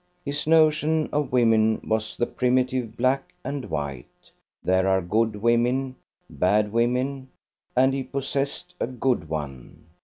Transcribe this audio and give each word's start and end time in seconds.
His 0.25 0.47
notion 0.47 1.09
of 1.13 1.31
women 1.31 1.79
was 1.83 2.17
the 2.17 2.25
primitive 2.25 2.97
black 2.97 3.35
and 3.43 3.65
white: 3.69 4.31
there 4.63 4.87
are 4.87 4.99
good 4.99 5.35
women, 5.35 5.95
bad 6.27 6.71
women; 6.73 7.29
and 7.75 7.93
he 7.93 8.01
possessed 8.01 8.73
a 8.79 8.87
good 8.87 9.29
one. 9.29 9.85